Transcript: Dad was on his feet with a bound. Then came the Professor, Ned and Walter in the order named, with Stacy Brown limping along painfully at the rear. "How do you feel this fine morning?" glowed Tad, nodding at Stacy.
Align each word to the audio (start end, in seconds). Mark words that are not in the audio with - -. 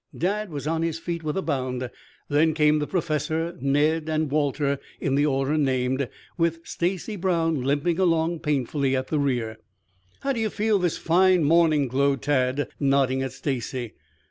Dad 0.17 0.49
was 0.49 0.65
on 0.65 0.81
his 0.81 0.97
feet 0.97 1.21
with 1.23 1.37
a 1.37 1.43
bound. 1.43 1.91
Then 2.27 2.55
came 2.55 2.79
the 2.79 2.87
Professor, 2.87 3.55
Ned 3.61 4.09
and 4.09 4.31
Walter 4.31 4.79
in 4.99 5.13
the 5.13 5.27
order 5.27 5.59
named, 5.59 6.09
with 6.39 6.61
Stacy 6.65 7.15
Brown 7.15 7.61
limping 7.61 7.99
along 7.99 8.39
painfully 8.39 8.95
at 8.95 9.09
the 9.09 9.19
rear. 9.19 9.59
"How 10.21 10.33
do 10.33 10.39
you 10.39 10.49
feel 10.49 10.79
this 10.79 10.97
fine 10.97 11.43
morning?" 11.43 11.87
glowed 11.87 12.23
Tad, 12.23 12.69
nodding 12.79 13.21
at 13.21 13.31
Stacy. 13.33 13.93